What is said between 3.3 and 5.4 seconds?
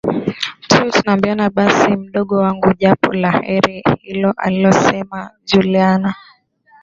kheri hiloalisema